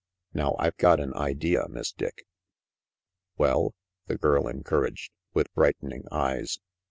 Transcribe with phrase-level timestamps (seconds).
[0.33, 2.23] Now I've got an idea, Miss Dick.""
[3.37, 3.75] Well?"
[4.07, 6.57] the girl encouraged, vdth brightening eyes.